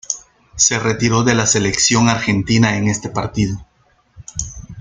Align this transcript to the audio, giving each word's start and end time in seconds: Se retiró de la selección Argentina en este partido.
Se 0.55 0.79
retiró 0.79 1.21
de 1.23 1.35
la 1.35 1.45
selección 1.45 2.09
Argentina 2.09 2.75
en 2.75 2.87
este 2.87 3.09
partido. 3.09 3.63